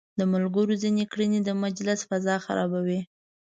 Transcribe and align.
د 0.19 0.21
ملګرو 0.33 0.73
ځينې 0.83 1.03
کړنې 1.11 1.39
د 1.43 1.49
مجلس 1.63 1.99
فضا 2.09 2.35
خرابوي. 2.45 2.99